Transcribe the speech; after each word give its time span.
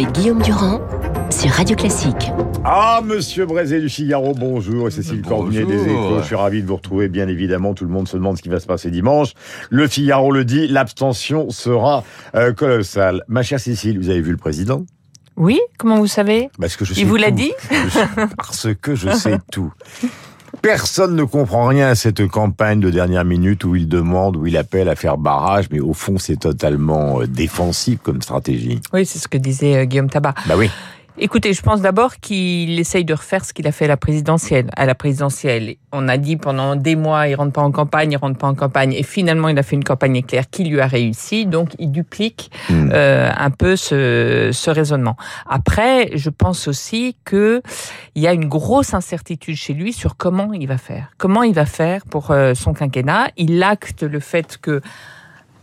avec 0.00 0.14
Guillaume 0.14 0.40
Durand 0.40 0.80
sur 1.30 1.50
Radio 1.50 1.76
Classique. 1.76 2.30
Ah, 2.64 3.02
monsieur 3.04 3.44
Brézé 3.44 3.80
du 3.80 3.90
Figaro, 3.90 4.32
bonjour. 4.34 4.88
Et 4.88 4.90
Cécile 4.90 5.20
Cormier 5.20 5.64
des 5.66 5.82
Échos. 5.82 6.20
Je 6.20 6.24
suis 6.24 6.34
ravi 6.34 6.62
de 6.62 6.66
vous 6.66 6.76
retrouver, 6.76 7.08
bien 7.10 7.28
évidemment. 7.28 7.74
Tout 7.74 7.84
le 7.84 7.90
monde 7.90 8.08
se 8.08 8.16
demande 8.16 8.38
ce 8.38 8.42
qui 8.42 8.48
va 8.48 8.60
se 8.60 8.66
passer 8.66 8.90
dimanche. 8.90 9.34
Le 9.68 9.86
Figaro 9.88 10.32
le 10.32 10.46
dit, 10.46 10.68
l'abstention 10.68 11.50
sera 11.50 12.02
euh, 12.34 12.54
colossale. 12.54 13.24
Ma 13.28 13.42
chère 13.42 13.60
Cécile, 13.60 13.98
vous 13.98 14.08
avez 14.08 14.22
vu 14.22 14.30
le 14.30 14.38
président? 14.38 14.86
Oui, 15.36 15.60
comment 15.78 15.98
vous 15.98 16.06
savez? 16.06 16.48
Parce 16.58 16.76
que 16.76 16.86
je 16.86 16.94
Il 16.98 17.04
vous 17.04 17.16
l'a 17.16 17.30
dit? 17.30 17.52
Parce 18.38 18.68
que 18.80 18.94
je 18.94 19.10
sais 19.10 19.38
tout. 19.52 19.70
Personne 20.62 21.16
ne 21.16 21.24
comprend 21.24 21.66
rien 21.66 21.88
à 21.88 21.94
cette 21.94 22.26
campagne 22.28 22.80
de 22.80 22.90
dernière 22.90 23.24
minute 23.24 23.64
où 23.64 23.76
il 23.76 23.88
demande, 23.88 24.36
où 24.36 24.46
il 24.46 24.58
appelle 24.58 24.88
à 24.90 24.94
faire 24.94 25.16
barrage, 25.16 25.66
mais 25.70 25.80
au 25.80 25.94
fond, 25.94 26.18
c'est 26.18 26.36
totalement 26.36 27.22
euh, 27.22 27.26
défensif 27.26 27.98
comme 28.02 28.20
stratégie. 28.20 28.80
Oui, 28.92 29.06
c'est 29.06 29.18
ce 29.18 29.26
que 29.26 29.38
disait 29.38 29.76
euh, 29.76 29.84
Guillaume 29.84 30.10
Tabar. 30.10 30.34
Bah 30.46 30.54
oui. 30.58 30.70
Écoutez, 31.22 31.52
je 31.52 31.60
pense 31.60 31.82
d'abord 31.82 32.16
qu'il 32.16 32.80
essaye 32.80 33.04
de 33.04 33.12
refaire 33.12 33.44
ce 33.44 33.52
qu'il 33.52 33.66
a 33.66 33.72
fait 33.72 33.84
à 33.84 33.88
la 33.88 33.98
présidentielle. 33.98 34.70
À 34.74 34.86
la 34.86 34.94
présidentielle, 34.94 35.76
on 35.92 36.08
a 36.08 36.16
dit 36.16 36.38
pendant 36.38 36.76
des 36.76 36.96
mois, 36.96 37.28
il 37.28 37.34
rentre 37.34 37.52
pas 37.52 37.60
en 37.60 37.70
campagne, 37.70 38.12
il 38.12 38.16
rentre 38.16 38.38
pas 38.38 38.46
en 38.46 38.54
campagne, 38.54 38.94
et 38.94 39.02
finalement, 39.02 39.48
il 39.48 39.58
a 39.58 39.62
fait 39.62 39.76
une 39.76 39.84
campagne 39.84 40.16
éclair 40.16 40.48
qui 40.48 40.64
lui 40.64 40.80
a 40.80 40.86
réussi. 40.86 41.44
Donc, 41.44 41.70
il 41.78 41.92
duplique 41.92 42.50
Mm. 42.68 42.90
euh, 42.92 43.30
un 43.36 43.50
peu 43.50 43.76
ce, 43.76 44.50
ce 44.52 44.70
raisonnement. 44.70 45.16
Après, 45.48 46.10
je 46.14 46.30
pense 46.30 46.68
aussi 46.68 47.16
que 47.24 47.62
il 48.14 48.22
y 48.22 48.26
a 48.26 48.32
une 48.32 48.48
grosse 48.48 48.94
incertitude 48.94 49.56
chez 49.56 49.74
lui 49.74 49.92
sur 49.92 50.16
comment 50.16 50.52
il 50.52 50.66
va 50.66 50.78
faire. 50.78 51.10
Comment 51.18 51.42
il 51.42 51.54
va 51.54 51.66
faire 51.66 52.04
pour 52.06 52.30
euh, 52.30 52.54
son 52.54 52.72
quinquennat. 52.72 53.28
Il 53.36 53.62
acte 53.62 54.02
le 54.02 54.20
fait 54.20 54.58
que 54.58 54.80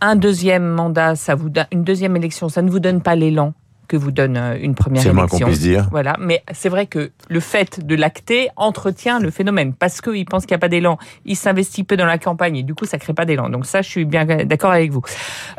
un 0.00 0.16
deuxième 0.16 0.66
mandat, 0.68 1.16
ça 1.16 1.34
vous 1.34 1.50
une 1.72 1.82
deuxième 1.82 2.16
élection, 2.16 2.48
ça 2.48 2.62
ne 2.62 2.70
vous 2.70 2.80
donne 2.80 3.02
pas 3.02 3.16
l'élan 3.16 3.54
que 3.88 3.96
vous 3.96 4.10
donne 4.12 4.36
euh, 4.36 4.56
une 4.60 4.74
première 4.74 5.02
C'est 5.02 5.08
le 5.08 5.14
moins 5.14 5.26
qu'on 5.26 5.36
élection. 5.38 5.46
puisse 5.48 5.60
dire. 5.60 5.88
Voilà, 5.90 6.16
mais 6.20 6.42
c'est 6.52 6.68
vrai 6.68 6.86
que 6.86 7.10
le 7.28 7.40
fait 7.40 7.84
de 7.84 7.94
l'acter 7.96 8.48
entretient 8.56 9.18
le 9.18 9.30
phénomène 9.30 9.72
parce 9.72 10.00
qu'il 10.00 10.24
pense 10.26 10.44
qu'il 10.46 10.52
n'y 10.54 10.58
a 10.58 10.60
pas 10.60 10.68
d'élan. 10.68 10.98
Il 11.24 11.36
s'investit 11.36 11.82
peu 11.84 11.96
dans 11.96 12.06
la 12.06 12.18
campagne 12.18 12.56
et 12.56 12.62
du 12.62 12.74
coup, 12.74 12.84
ça 12.84 12.98
crée 12.98 13.14
pas 13.14 13.24
d'élan. 13.24 13.48
Donc 13.48 13.66
ça, 13.66 13.82
je 13.82 13.88
suis 13.88 14.04
bien 14.04 14.24
d'accord 14.24 14.70
avec 14.70 14.92
vous. 14.92 15.02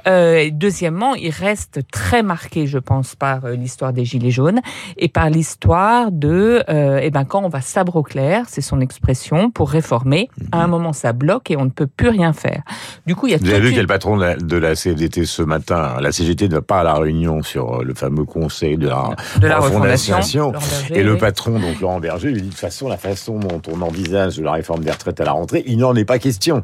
Euh, 0.08 0.50
deuxièmement, 0.52 1.16
il 1.16 1.32
reste 1.32 1.82
très 1.92 2.24
marqué, 2.24 2.68
je 2.68 2.78
pense, 2.78 3.16
par 3.16 3.46
euh, 3.46 3.56
l'histoire 3.56 3.94
des 3.94 4.06
gilets 4.06 4.32
jaunes 4.32 4.62
et 4.98 5.08
par 5.10 5.30
l'histoire 5.30 6.12
de, 6.12 6.64
euh, 6.70 7.00
eh 7.02 7.10
ben, 7.10 7.26
quand 7.26 7.44
on 7.44 7.50
va 7.50 7.62
sabre 7.62 7.96
au 7.98 8.04
clair, 8.04 8.46
c'est 8.48 8.62
son 8.62 8.80
expression 8.80 9.52
pour 9.52 9.70
réformer. 9.72 10.30
À 10.52 10.64
un 10.64 10.68
moment, 10.68 10.94
ça 10.94 11.14
bloque 11.14 11.52
et 11.52 11.58
on 11.58 11.66
ne 11.66 11.70
peut 11.70 11.88
plus 11.88 12.10
rien 12.10 12.34
faire. 12.34 12.62
Du 13.06 13.16
coup, 13.16 13.28
il 13.28 13.32
y 13.32 13.34
a 13.34 13.38
Vous 13.38 13.50
avez 13.50 13.60
vu 13.60 13.70
une- 13.70 13.76
quel 13.76 13.88
patron 13.88 14.18
de 14.18 14.22
la, 14.24 14.36
de 14.36 14.58
la 14.58 14.76
CFDT 14.76 15.26
ce 15.26 15.42
matin, 15.42 15.96
la 16.00 16.12
CGT 16.12 16.48
ne 16.50 16.56
va 16.56 16.62
pas 16.62 16.82
à 16.82 16.84
la 16.84 16.94
réunion 16.96 17.42
sur 17.42 17.84
le 17.84 17.94
fameux 17.94 18.19
conseil 18.25 18.78
de 18.78 18.88
la, 18.88 19.09
de 19.39 19.48
la 19.48 19.59
refondation. 19.59 20.52
Berger, 20.52 20.94
Et 21.00 21.03
le 21.03 21.17
patron, 21.17 21.59
donc 21.59 21.80
Laurent 21.81 22.00
Berger, 22.00 22.30
lui 22.31 22.42
dit 22.42 22.48
de 22.48 22.52
toute 22.52 22.59
façon, 22.59 22.88
la 22.89 22.98
façon 22.98 23.38
dont 23.39 23.61
on 23.72 23.81
envisage 23.81 24.39
la 24.39 24.52
réforme 24.53 24.84
des 24.84 24.92
retraites 24.92 25.20
à 25.22 25.26
la 25.26 25.31
rentrée, 25.31 25.64
il 25.67 25.78
n'en 25.78 25.95
est 25.95 26.06
pas 26.06 26.20
question. 26.20 26.64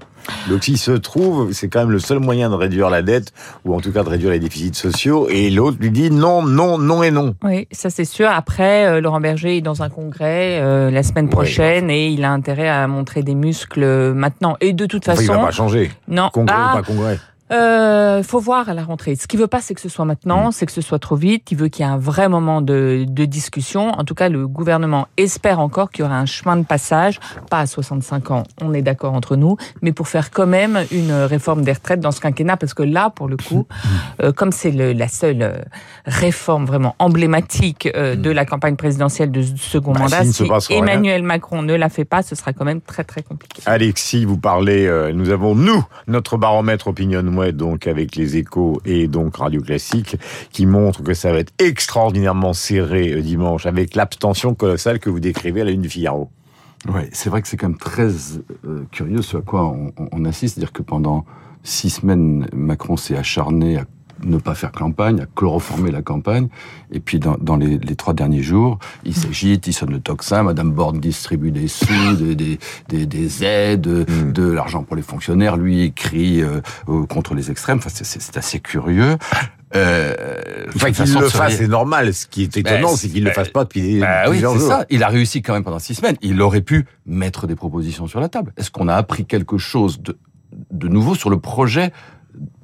Donc 0.50 0.64
s'il 0.64 0.78
se 0.78 0.92
trouve, 0.92 1.52
c'est 1.54 1.68
quand 1.70 1.80
même 1.80 1.92
le 1.92 2.00
seul 2.00 2.20
moyen 2.20 2.50
de 2.50 2.56
réduire 2.56 2.90
la 2.90 3.02
dette, 3.02 3.32
ou 3.64 3.76
en 3.76 3.82
tout 3.82 3.92
cas 3.92 4.04
de 4.04 4.10
réduire 4.10 4.32
les 4.32 4.40
déficits 4.40 4.74
sociaux, 4.74 5.28
et 5.30 5.50
l'autre 5.50 5.78
lui 5.80 5.92
dit 5.92 6.10
non, 6.10 6.42
non, 6.44 6.78
non 6.78 7.04
et 7.04 7.12
non. 7.12 7.36
Oui, 7.44 7.68
ça 7.72 7.90
c'est 7.90 8.06
sûr. 8.06 8.28
Après, 8.30 8.86
euh, 8.88 9.02
Laurent 9.02 9.22
Berger 9.22 9.58
est 9.58 9.62
dans 9.62 9.84
un 9.84 9.90
congrès 9.90 10.60
euh, 10.62 10.90
la 10.92 11.04
semaine 11.04 11.26
Ouais. 11.26 11.32
prochaine 11.32 11.90
et 11.90 12.08
il 12.10 12.24
a 12.24 12.32
intérêt 12.32 12.70
à 12.70 12.88
montrer 12.88 13.22
des 13.24 13.36
muscles 13.36 13.84
euh, 13.84 14.14
maintenant. 14.14 14.58
Et 14.62 14.74
de 14.74 14.86
toute 14.86 15.08
Enfin, 15.08 15.22
il 15.22 15.26
façon, 15.28 15.40
va 15.40 15.46
pas 15.48 15.52
changer. 15.52 15.92
non. 16.08 16.30
Congrès 16.34 16.56
Ah, 16.58 16.72
ou 16.74 16.78
pas 16.78 16.84
congrès? 16.84 17.20
Euh, 17.52 18.24
faut 18.24 18.40
voir 18.40 18.70
à 18.70 18.74
la 18.74 18.84
rentrée. 18.84 19.16
Ce 19.16 19.28
qu'il 19.28 19.40
veut 19.40 19.48
pas, 19.48 19.62
c'est 19.62 19.74
que 19.76 19.82
ce 19.82 19.90
soit 19.90 20.06
Mm. 20.06 20.08
maintenant, 20.08 20.52
c'est 20.52 20.66
que 20.66 20.72
ce 20.72 20.82
soit 20.82 21.00
trop 21.00 21.16
vite. 21.16 21.52
Il 21.52 21.58
veut 21.58 21.68
qu'il 21.68 21.86
y 21.86 21.88
ait 21.88 21.92
un 21.92 21.98
vrai 21.98 22.28
moment 22.30 22.62
de, 22.62 23.06
de 23.08 23.26
discussion. 23.26 23.90
En 23.90 24.04
tout 24.04 24.16
cas, 24.16 24.30
le 24.30 24.48
gouvernement 24.48 25.08
espère 25.18 25.60
encore 25.60 25.92
qu'il 25.92 26.04
y 26.04 26.08
aura 26.08 26.18
un 26.18 26.26
chemin 26.26 26.58
de 26.58 26.64
passage, 26.66 27.20
pas 27.50 27.60
à 27.60 27.66
65 27.68 28.32
ans, 28.32 28.44
on 28.62 28.74
est 28.74 28.82
d'accord 28.82 29.14
entre 29.14 29.36
nous, 29.36 29.58
mais 29.82 29.92
pour 29.92 30.08
faire 30.08 30.32
quand 30.32 30.48
même 30.48 30.80
une 30.92 31.12
réforme 31.12 31.64
des 31.64 31.74
retraites 31.74 32.00
dans 32.00 32.12
ce 32.12 32.20
quinquennat, 32.22 32.58
parce 32.58 32.74
que 32.74 32.84
là, 32.84 33.10
pour 33.10 33.28
le 33.28 33.38
coup, 33.38 33.68
euh, 34.22 34.32
comme 34.32 34.52
c'est 34.52 34.72
la 34.72 35.08
seule 35.08 35.42
euh, 35.42 35.58
réforme 36.06 36.66
vraiment 36.66 36.96
emblématique 37.00 37.90
euh, 37.96 38.16
de 38.16 38.30
la 38.32 38.46
campagne 38.46 38.76
présidentielle 38.76 39.32
de 39.32 39.44
second 39.44 39.92
Bah, 39.94 40.02
mandat, 40.02 40.24
si 40.26 40.44
rien. 40.44 40.60
Emmanuel 40.70 41.24
Macron 41.24 41.62
ne 41.62 41.76
la 41.76 41.90
fait 41.90 42.06
pas, 42.06 42.22
ce 42.24 42.36
sera 42.36 42.54
quand 42.54 42.66
même 42.66 42.82
très 42.82 43.04
très 43.04 43.22
compliqué. 43.22 43.62
Alexis, 43.66 44.26
vous 44.26 44.38
parlez, 44.38 44.90
nous 45.14 45.30
avons, 45.30 45.56
nous, 45.56 45.84
notre 46.08 46.38
baromètre 46.38 46.88
Donc 47.52 47.88
avec 47.88 48.16
les 48.16 48.38
échos 48.38 48.82
et 48.86 49.08
donc 49.08 49.38
Radio 49.38 49.62
Classique, 49.62 50.18
qui 50.52 50.66
montre 50.66 51.04
que 51.04 51.14
ça 51.14 51.32
va 51.32 51.40
être 51.40 51.54
extraordinairement 51.60 52.54
serré 52.54 53.14
euh, 53.14 53.22
dimanche, 53.22 53.66
avec 53.66 53.96
l'abstention 53.96 54.54
colossale 54.56 55.00
que 55.00 55.10
vous 55.10 55.20
décrivez 55.20 55.62
à 55.62 55.66
la 55.66 55.72
une 55.72 55.82
du 55.82 55.90
Figaro. 55.90 56.30
Ouais, 56.94 57.10
c'est 57.14 57.30
vrai 57.30 57.42
que 57.42 57.48
c'est 57.48 57.58
quand 57.58 57.70
même 57.70 57.78
très 57.78 58.08
euh, 58.66 58.84
curieux 58.92 59.22
ce 59.22 59.38
à 59.38 59.42
quoi 59.42 59.66
on, 59.66 59.92
on- 59.98 60.10
on 60.12 60.26
assiste, 60.26 60.56
c'est-à-dire 60.56 60.72
que 60.74 60.84
pendant 60.84 61.26
six 61.64 61.90
semaines, 61.90 62.48
Macron 62.54 62.96
s'est 62.96 63.18
acharné 63.18 63.78
à 63.78 63.86
ne 64.24 64.38
pas 64.38 64.56
faire 64.56 64.72
campagne, 64.72 65.22
à 65.22 65.26
chloroformer 65.36 65.92
la 65.92 66.02
campagne, 66.02 66.48
et 66.92 67.00
puis 67.00 67.20
dans, 67.20 67.36
dans 67.40 67.58
les, 67.58 67.78
les 67.78 67.96
trois 67.96 68.14
derniers 68.14 68.42
jours, 68.44 68.80
il 69.04 69.16
s'agite, 69.16 69.68
il 69.68 69.74
sonne 69.74 69.92
le 69.92 70.00
tocsin, 70.00 70.44
Madame 70.44 70.72
Borne 70.72 71.00
distribue 71.00 71.52
des 71.52 71.68
sous, 71.68 72.16
des, 72.18 72.36
des, 72.36 72.60
des, 72.90 73.06
des 73.06 73.44
aides, 73.44 73.88
Mm. 73.88 74.32
de 74.32 74.44
l'argent 74.52 74.84
pour 74.84 74.96
les 74.96 75.02
fonctionnaires, 75.02 75.58
lui 75.58 75.82
écrit 75.82 76.42
euh, 76.42 76.62
euh, 76.90 77.06
contre 77.06 77.34
les 77.36 77.52
extrêmes, 77.52 77.78
enfin, 77.80 77.90
c'est- 77.92 78.38
assez 78.38 78.60
curieux. 78.60 79.18
Euh, 79.76 80.14
Enfin, 80.76 80.92
qu'il 80.92 81.14
le 81.14 81.30
fasse, 81.30 81.58
c'est 81.58 81.68
normal. 81.68 82.14
Ce 82.14 82.28
qui 82.28 82.44
est 82.44 82.58
étonnant, 82.58 82.90
Ben, 82.92 82.96
c'est 82.96 83.10
qu'il 83.10 83.20
ne 83.24 83.30
le 83.30 83.32
ben, 83.32 83.36
fasse 83.36 83.50
pas 83.50 83.64
depuis 83.64 84.00
oui, 84.02 84.06
plusieurs 84.30 84.54
c'est 84.54 84.60
jours. 84.60 84.68
ça. 84.70 84.86
Il 84.90 85.04
a 85.04 85.08
réussi 85.08 85.42
quand 85.42 85.54
même 85.54 85.64
pendant 85.64 85.80
six 85.80 85.96
semaines. 85.96 86.16
Il 86.22 86.42
aurait 86.42 86.62
pu 86.62 86.86
mettre 87.06 87.48
des 87.48 87.56
propositions 87.56 88.08
sur 88.08 88.20
la 88.20 88.30
table. 88.30 88.54
Est-ce 88.58 88.72
qu'on 88.72 88.88
a 88.88 88.96
appris 88.96 89.26
quelque 89.26 89.58
chose 89.58 90.02
de, 90.02 90.18
de 90.72 90.88
nouveau 90.88 91.16
sur 91.16 91.30
le 91.30 91.40
projet 91.40 91.92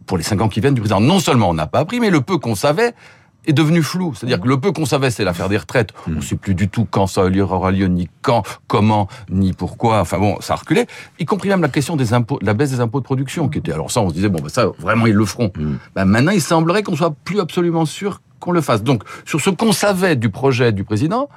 pour 0.05 0.17
les 0.17 0.23
cinq 0.23 0.41
ans 0.41 0.49
qui 0.49 0.59
viennent 0.61 0.73
du 0.73 0.81
président 0.81 0.99
Non 1.01 1.19
seulement 1.19 1.49
on 1.49 1.53
n'a 1.53 1.67
pas 1.67 1.79
appris, 1.79 1.99
mais 1.99 2.09
le 2.09 2.21
peu 2.21 2.37
qu'on 2.37 2.55
savait 2.55 2.93
est 3.47 3.53
devenu 3.53 3.81
flou. 3.81 4.13
C'est-à-dire 4.13 4.39
que 4.39 4.47
le 4.47 4.59
peu 4.59 4.71
qu'on 4.71 4.85
savait, 4.85 5.09
c'est 5.09 5.23
l'affaire 5.23 5.49
des 5.49 5.57
retraites. 5.57 5.89
On 6.07 6.11
ne 6.11 6.21
sait 6.21 6.35
plus 6.35 6.53
du 6.53 6.69
tout 6.69 6.85
quand 6.89 7.07
ça 7.07 7.23
aura 7.25 7.71
lieu, 7.71 7.87
ni 7.87 8.07
quand, 8.21 8.43
comment, 8.67 9.07
ni 9.31 9.53
pourquoi. 9.53 9.99
Enfin 10.01 10.19
bon, 10.19 10.39
ça 10.41 10.53
a 10.53 10.57
reculé. 10.57 10.85
Y 11.17 11.25
compris 11.25 11.49
même 11.49 11.61
la 11.61 11.69
question 11.69 11.95
des 11.95 12.13
impôts, 12.13 12.37
de 12.39 12.45
la 12.45 12.53
baisse 12.53 12.69
des 12.69 12.81
impôts 12.81 12.99
de 12.99 13.03
production, 13.05 13.49
qui 13.49 13.57
était. 13.57 13.71
Alors 13.71 13.89
ça, 13.89 14.01
on 14.01 14.09
se 14.09 14.13
disait 14.13 14.29
bon, 14.29 14.39
bah 14.43 14.49
ça, 14.49 14.67
vraiment, 14.77 15.07
ils 15.07 15.15
le 15.15 15.25
feront. 15.25 15.51
Mm. 15.57 15.73
Ben, 15.95 16.05
maintenant, 16.05 16.31
il 16.31 16.41
semblerait 16.41 16.83
qu'on 16.83 16.95
soit 16.95 17.15
plus 17.23 17.39
absolument 17.39 17.85
sûr 17.85 18.21
qu'on 18.39 18.51
le 18.51 18.61
fasse. 18.61 18.83
Donc, 18.83 19.03
sur 19.25 19.41
ce 19.41 19.49
qu'on 19.49 19.71
savait 19.71 20.15
du 20.15 20.29
projet 20.29 20.71
du 20.71 20.83
président, 20.83 21.27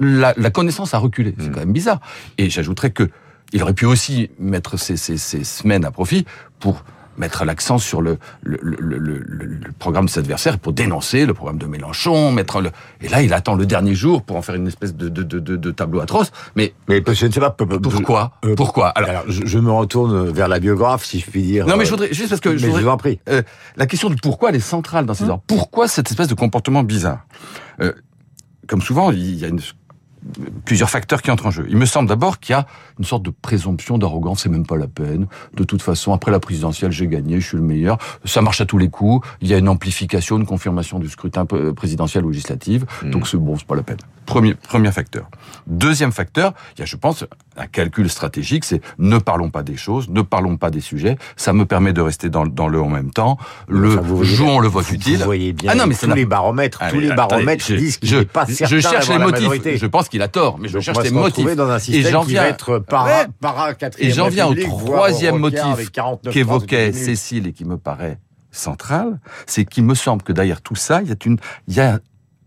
la, 0.00 0.34
la 0.36 0.50
connaissance 0.50 0.94
a 0.94 0.98
reculé. 0.98 1.34
C'est 1.38 1.48
Mm. 1.48 1.52
quand 1.52 1.60
même 1.60 1.72
bizarre. 1.72 2.00
Et 2.38 2.50
j'ajouterais 2.50 2.90
que 2.90 3.08
il 3.52 3.62
aurait 3.62 3.74
pu 3.74 3.86
aussi 3.86 4.30
mettre 4.40 4.76
ces, 4.78 4.96
ces, 4.96 5.16
ces 5.16 5.44
semaines 5.44 5.84
à 5.84 5.92
profit 5.92 6.24
pour 6.58 6.82
mettre 7.18 7.44
l'accent 7.44 7.78
sur 7.78 8.02
le, 8.02 8.18
le, 8.42 8.58
le, 8.62 8.76
le, 8.80 8.98
le- 8.98 9.18
le 9.18 9.72
programme 9.78 10.06
de 10.06 10.10
ses 10.10 10.20
adversaires, 10.20 10.58
pour 10.58 10.72
dénoncer 10.72 11.26
le 11.26 11.34
programme 11.34 11.58
de 11.58 11.66
Mélenchon, 11.66 12.32
mettre 12.32 12.60
le... 12.60 12.70
Et 13.00 13.08
là, 13.08 13.22
il 13.22 13.32
attend 13.32 13.54
le 13.54 13.66
dernier 13.66 13.94
jour 13.94 14.22
pour 14.22 14.36
en 14.36 14.42
faire 14.42 14.54
une 14.54 14.66
espèce 14.66 14.94
de, 14.94 15.08
de, 15.08 15.22
de, 15.22 15.38
de, 15.56 15.70
tableau 15.70 16.00
atroce. 16.00 16.32
Mais 16.56 16.74
Mais 16.88 17.02
je 17.12 17.26
ne 17.26 17.32
sais 17.32 17.40
pas 17.40 17.50
pourquoi? 17.50 18.32
euh, 18.44 18.54
Pourquoi? 18.54 18.88
Alors, 18.88 19.10
Alors, 19.10 19.24
je, 19.28 19.44
je 19.46 19.58
me 19.58 19.70
retourne 19.70 20.30
vers 20.30 20.48
la 20.48 20.58
biographe, 20.60 21.04
si 21.04 21.20
je 21.20 21.30
puis 21.30 21.42
dire. 21.42 21.66
non, 21.66 21.76
mais 21.76 21.82
euh, 21.82 21.84
je 21.86 21.90
voudrais, 21.90 22.12
juste 22.12 22.28
parce 22.30 22.40
que 22.40 22.56
je 22.56 22.64
voudrais- 22.66 22.80
je 22.80 22.84
vous 22.86 22.90
en 22.90 22.96
prie. 22.96 23.20
euh, 23.28 23.42
la 23.76 23.86
question 23.86 24.08
du 24.10 24.16
pourquoi 24.16 24.50
elle 24.50 24.56
est 24.56 24.60
centrale 24.60 25.06
dans 25.06 25.14
ces 25.14 25.24
heures. 25.24 25.40
Pourquoi 25.46 25.88
cette 25.88 26.10
espèce 26.10 26.28
de 26.28 26.34
comportement 26.34 26.82
bizarre? 26.82 27.26
Euh, 27.80 27.92
Comme 28.66 28.80
souvent, 28.82 29.10
il 29.10 29.34
y 29.36 29.44
a 29.44 29.48
une- 29.48 29.60
plusieurs 30.64 30.90
facteurs 30.90 31.22
qui 31.22 31.30
entrent 31.30 31.46
en 31.46 31.50
jeu. 31.50 31.66
Il 31.68 31.76
me 31.76 31.86
semble 31.86 32.08
d'abord 32.08 32.40
qu'il 32.40 32.54
y 32.54 32.56
a 32.56 32.66
une 32.98 33.04
sorte 33.04 33.22
de 33.22 33.30
présomption 33.30 33.98
d'arrogance, 33.98 34.42
c'est 34.42 34.48
même 34.48 34.66
pas 34.66 34.76
la 34.76 34.86
peine. 34.86 35.26
De 35.54 35.64
toute 35.64 35.82
façon, 35.82 36.12
après 36.12 36.30
la 36.30 36.40
présidentielle, 36.40 36.92
j'ai 36.92 37.06
gagné, 37.06 37.40
je 37.40 37.46
suis 37.46 37.56
le 37.56 37.62
meilleur. 37.62 37.98
Ça 38.24 38.40
marche 38.40 38.60
à 38.60 38.66
tous 38.66 38.78
les 38.78 38.88
coups. 38.88 39.26
Il 39.40 39.48
y 39.48 39.54
a 39.54 39.58
une 39.58 39.68
amplification, 39.68 40.38
une 40.38 40.46
confirmation 40.46 40.98
du 40.98 41.08
scrutin 41.08 41.46
présidentiel 41.46 42.24
ou 42.24 42.30
législatif. 42.30 42.82
Donc 43.02 43.28
c'est 43.28 43.36
bon, 43.36 43.56
c'est 43.56 43.66
pas 43.66 43.76
la 43.76 43.82
peine. 43.82 43.98
Premier, 44.26 44.54
premier 44.54 44.90
facteur. 44.90 45.28
Deuxième 45.66 46.12
facteur, 46.12 46.54
il 46.76 46.80
y 46.80 46.82
a, 46.82 46.86
je 46.86 46.96
pense, 46.96 47.26
un 47.56 47.66
calcul 47.66 48.08
stratégique, 48.10 48.64
c'est 48.64 48.80
ne 48.98 49.18
parlons 49.18 49.50
pas 49.50 49.62
des 49.62 49.76
choses, 49.76 50.08
ne 50.08 50.22
parlons 50.22 50.56
pas 50.56 50.70
des 50.70 50.80
sujets. 50.80 51.16
Ça 51.36 51.52
me 51.52 51.64
permet 51.66 51.92
de 51.92 52.00
rester 52.00 52.28
dans, 52.28 52.46
dans 52.46 52.68
le 52.68 52.80
en 52.80 52.88
même 52.88 53.10
temps. 53.12 53.38
Le 53.68 53.98
Enfin, 53.98 54.22
jouons 54.24 54.46
bien- 54.54 54.60
le 54.62 54.68
vote 54.68 54.90
utile. 54.90 55.18
Vous 55.18 55.24
voyez 55.24 55.52
bien 55.52 55.70
Ah 55.72 55.76
non, 55.76 55.86
mais 55.86 55.94
tous 55.94 56.10
les 56.12 56.24
baromètres, 56.26 56.78
Ah, 56.80 56.90
tous 56.90 57.00
les 57.00 57.12
baromètres 57.12 57.64
je- 57.66 57.74
disent 57.76 57.98
qu'il 57.98 58.08
je- 58.08 58.16
n'est 58.16 58.24
pas 58.24 58.44
je 58.48 58.54
certain 58.54 58.80
cherche 58.80 59.08
les 59.08 59.18
motifs. 59.18 59.76
Je 59.76 59.86
pense 59.86 60.08
qu'il 60.08 60.22
a 60.22 60.28
tort, 60.28 60.58
mais 60.58 60.68
je 60.68 60.74
Donc, 60.74 60.82
cherche 60.82 61.02
les 61.04 61.10
motifs. 61.10 61.54
dans 61.56 61.70
un 61.70 61.78
Et 61.78 62.02
j'en 62.02 62.22
viens- 62.22 62.42
va 62.42 62.48
être 62.48 62.78
para, 62.78 63.04
Ouais. 63.04 63.26
para 63.40 63.70
Et 63.98 64.10
j'en 64.10 64.28
viens 64.28 64.46
au 64.48 64.54
troisième 64.54 65.38
motif 65.38 65.60
requin 65.60 65.72
avec 65.72 65.92
49 65.92 66.34
qu'évoquait. 66.34 66.92
Cécile 66.92 67.46
et 67.46 67.52
qui 67.52 67.64
me 67.64 67.76
paraît 67.76 68.18
central, 68.50 69.18
c'est 69.46 69.64
qu'il 69.64 69.84
me 69.84 69.94
semble 69.94 70.22
que 70.22 70.32
derrière 70.32 70.60
tout 70.62 70.76
ça, 70.76 71.02
il 71.02 71.08
y 71.08 71.12
a, 71.12 71.16
une, 71.24 71.38
il 71.68 71.74
y 71.74 71.80
a 71.80 71.98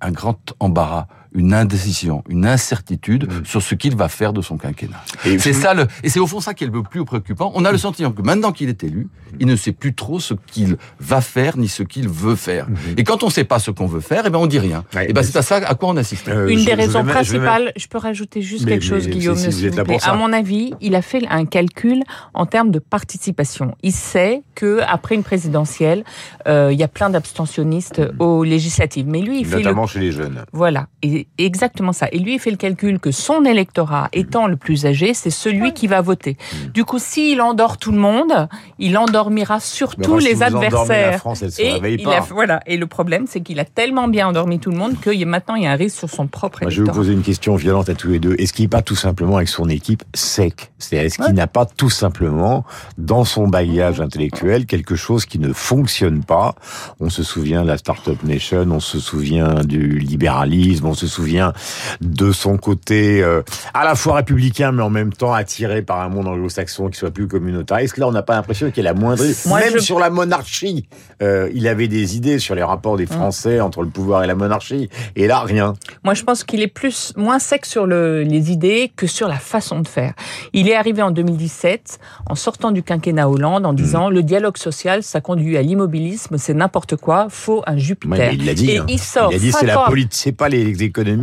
un 0.01 0.12
grand 0.12 0.53
embarras, 0.60 1.07
une 1.33 1.53
indécision, 1.53 2.24
une 2.29 2.45
incertitude 2.45 3.27
Mm. 3.31 3.45
sur 3.45 3.62
ce 3.62 3.75
qu'il 3.75 3.95
va 3.95 4.07
faire 4.09 4.33
de 4.33 4.41
son 4.41 4.57
quinquennat. 4.57 5.03
Et 5.25 5.38
C'est 5.39 5.51
vous- 5.51 5.62
ça 5.62 5.74
le, 5.74 5.88
et 6.03 6.09
c'est 6.09 6.19
au 6.19 6.27
fond 6.27 6.39
ça 6.39 6.53
qui 6.53 6.63
est 6.63 6.68
le 6.68 6.83
plus 6.83 7.03
préoccupant. 7.06 7.51
On 7.56 7.65
a 7.65 7.71
le 7.71 7.77
sentiment 7.77 8.12
que 8.12 8.21
maintenant 8.21 8.51
qu'il 8.51 8.69
est 8.69 8.83
élu, 8.83 9.07
il 9.39 9.47
ne 9.47 9.56
sait 9.56 9.71
plus 9.71 9.94
trop 9.94 10.19
ce 10.19 10.33
qu'il 10.47 10.77
va 11.00 11.21
faire 11.21 11.57
ni 11.57 11.68
ce 11.68 11.83
qu'il 11.83 12.07
veut 12.09 12.35
faire. 12.35 12.68
Et 12.97 13.03
quand 13.03 13.24
on 13.24 13.27
ne 13.27 13.31
sait 13.31 13.44
pas 13.44 13.59
ce 13.59 13.71
qu'on 13.71 13.88
veut 13.88 14.00
faire, 14.00 14.24
eh 14.25 14.29
ben 14.29 14.39
on 14.39 14.47
dit 14.47 14.59
rien. 14.59 14.83
Ouais, 14.95 15.09
et 15.09 15.13
ben 15.13 15.21
mais 15.21 15.27
c'est 15.27 15.38
à 15.38 15.41
ça 15.41 15.57
à 15.57 15.75
quoi 15.75 15.89
on 15.89 15.97
assiste. 15.97 16.27
Euh, 16.29 16.47
Une 16.47 16.59
je- 16.59 16.65
des 16.65 16.74
raisons 16.74 17.03
je 17.06 17.09
principales, 17.12 17.71
je 17.75 17.88
peux 17.88 17.97
rajouter 17.97 18.41
juste 18.41 18.65
Mais- 18.65 18.71
quelque 18.71 18.85
chose, 18.85 19.06
mais 19.07 19.13
Guillaume, 19.13 19.35
Cécile, 19.35 19.71
vous 19.71 19.83
plaît. 19.83 19.97
À 20.03 20.15
mon 20.15 20.31
avis, 20.33 20.74
il 20.81 20.95
a 20.95 21.01
fait 21.01 21.25
un 21.29 21.45
calcul 21.45 22.03
en 22.33 22.45
termes 22.45 22.71
de 22.71 22.79
participation. 22.79 23.75
Il 23.83 23.91
sait 23.91 24.44
que 24.56 24.79
après 24.88 25.15
une 25.15 25.24
présidentielle, 25.24 26.03
euh, 26.47 26.69
il 26.71 26.79
y 26.79 26.83
a 26.83 26.88
plein 26.88 27.09
d'abstentionnistes 27.09 28.01
aux 28.19 28.44
législatives. 28.44 29.07
Mais 29.07 29.21
lui, 29.21 29.39
il 29.41 29.45
fait 29.45 29.57
le 29.57 29.63
Notamment 29.63 29.88
chez 29.88 30.00
les 30.00 30.12
jeunes. 30.12 30.45
voilà, 30.53 30.88
et 31.01 31.26
exactement 31.38 31.94
ça. 31.94 32.07
Et 32.12 32.19
lui, 32.19 32.35
il 32.35 32.39
fait 32.39 32.51
le 32.51 32.57
calcul 32.57 33.00
que 33.00 33.12
son 33.12 33.45
électorat 33.45 34.09
étant 34.13 34.47
le 34.47 34.56
plus 34.57 34.85
âgé, 34.85 35.13
c'est 35.13 35.29
celui 35.29 35.74
qui 35.74 35.88
va 35.88 36.01
voter. 36.01 36.38
Mm. 36.38 36.68
Du 36.71 36.83
coup, 36.85 37.00
s'il 37.00 37.41
endort 37.41 37.77
tout 37.77 37.91
le 37.91 37.97
monde, 38.00 38.47
il 38.79 38.97
endormira 38.97 39.59
surtout 39.59 40.19
si 40.19 40.27
les 40.27 40.44
adversaires. 40.44 41.12
La 41.12 41.18
France, 41.19 41.41
elle 41.44 41.51
se 41.51 41.62
Et 41.62 41.74
réveille 41.74 41.97
il 42.00 42.03
pas. 42.06 42.18
a, 42.18 42.19
voilà. 42.21 42.59
Et 42.65 42.77
le 42.77 42.88
problème, 42.88 43.25
c'est 43.27 43.41
qu'il 43.41 43.59
a 43.59 43.65
tellement 43.65 44.07
bien 44.07 44.27
endormi 44.27 44.59
tout 44.59 44.71
le 44.71 44.77
monde 44.77 45.00
que 45.00 45.09
y 45.12 45.24
a- 45.24 45.25
maintenant 45.25 45.56
il 45.56 45.63
y 45.63 45.68
a 45.68 45.71
un 45.71 45.75
risque 45.75 45.97
sur 46.00 46.09
son 46.09 46.27
propre 46.27 46.59
Moi, 46.62 46.69
je 46.71 46.77
vais 46.77 46.81
vous 46.81 46.85
électorat. 46.88 46.97
poser 47.03 47.13
une 47.13 47.21
question 47.24 47.56
violente 47.56 47.89
à 47.89 47.95
tous 47.95 48.09
les 48.09 48.19
deux. 48.19 48.35
Est-ce 48.39 48.53
qu'il 48.53 48.63
n'est 48.65 48.69
pas 48.69 48.81
tout 48.81 48.95
simplement 48.95 49.38
avec 49.38 49.50
son 49.50 49.69
équipe 49.69 50.03
sec? 50.13 50.71
C'est-à-dire, 50.79 51.06
est-ce 51.07 51.18
qu'il 51.19 51.33
n'a 51.35 51.47
pas 51.47 51.65
tout 51.65 51.89
simplement 51.89 52.65
dans 52.97 53.25
son 53.25 53.47
bagage 53.47 54.01
intellectuel 54.01 54.65
quelque 54.65 54.95
chose 54.95 55.25
qui 55.25 55.39
ne 55.39 55.53
fonctionne 55.53 56.24
pas? 56.24 56.56
On 57.00 57.09
se 57.09 57.24
souvient 57.24 57.63
de 57.63 57.68
la 57.68 57.77
Startup 57.77 58.21
Nation, 58.24 58.65
on 58.71 58.79
se 58.79 59.00
souvient 59.00 59.63
du 59.63 60.00
libéralisme, 60.00 60.85
on 60.88 60.94
se 60.94 61.06
souvient 61.07 61.54
de 62.01 62.31
son 62.31 62.57
côté 62.57 63.21
euh, 63.24 63.42
à 63.74 63.86
la 63.86 63.95
fois 63.95 64.15
républicain, 64.15 64.71
mais 64.71 64.83
en 64.83 64.89
même 64.89 65.13
temps 65.13 65.33
attiré 65.33 65.81
par 65.81 66.01
un 66.01 66.09
monde 66.09 66.27
anglo-saxon 66.27 66.89
qui 66.89 66.98
soit 66.98 67.12
plus 67.12 67.27
communautaire. 67.27 67.77
Est-ce 67.77 67.94
que 67.94 68.01
là, 68.01 68.07
on 68.07 68.12
n'a 68.12 68.24
pas 68.24 68.36
l'impression 68.36 68.68
qu'il 68.69 68.83
y 68.83 68.88
a 68.88 68.94
la 68.94 69.00
moindre... 69.00 69.24
Moi, 69.45 69.59
Même 69.59 69.74
je- 69.74 69.80
sur 69.80 70.00
la 70.00 70.09
monarchie, 70.09 70.88
euh, 71.21 71.50
il 71.54 71.68
avait 71.68 71.88
des 71.88 72.15
idées 72.15 72.39
sur 72.39 72.56
les 72.56 72.63
rapports 72.63 72.98
des 72.98 73.06
Français 73.06 73.59
entre 73.59 73.81
le 73.83 73.89
pouvoir 73.89 74.24
et 74.24 74.27
la 74.27 74.36
monarchie. 74.36 74.89
Et 75.15 75.27
là, 75.27 75.42
rien. 75.42 75.74
Moi, 76.04 76.13
je 76.13 76.24
pense 76.24 76.44
qu'il 76.44 76.62
est 76.62 76.68
plus 76.68 77.13
moins 77.15 77.39
sec 77.39 77.65
sur 77.65 77.86
le, 77.86 78.24
les 78.24 78.51
idées 78.51 78.92
que 78.95 79.07
sur 79.07 79.27
la 79.27 79.38
façon 79.38 79.80
de 79.80 79.88
faire. 79.88 80.13
Il 80.53 80.68
est 80.69 80.75
arrivé 80.75 81.01
en 81.01 81.12
2017 81.12 82.00
en 82.27 82.36
sortant 82.36 82.71
du 82.71 82.83
quinquennat 82.83 83.30
Hollande 83.30 83.65
en 83.65 83.74
disant 83.74 84.10
le 84.10 84.24
dialogue 84.24 84.57
social, 84.57 85.03
ça 85.03 85.21
conduit 85.21 85.57
à 85.57 85.62
l'immobilisme, 85.62 86.38
c'est 86.38 86.53
n'importe 86.53 86.95
quoi, 86.95 87.27
faut 87.30 87.63
un 87.65 87.77
Jupiter. 87.77 88.18
Ouais, 88.18 88.36
il 88.36 88.45
l'a 88.45 88.53
dit. 88.53 88.71
Et 88.71 88.77
hein. 88.80 88.86
il 88.88 89.00
sort 89.00 89.31
Il 89.31 89.36
a 89.36 89.39
dit 89.39 89.51
c'est 89.51 89.65
la 89.65 89.80
politique, 89.80 90.13
c'est 90.13 90.31
pas 90.31 90.50
les 90.50 90.74